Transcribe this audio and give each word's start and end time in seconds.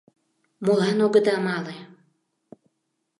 —Молан 0.65 0.97
огыда 1.05 1.35
мале? 1.45 1.75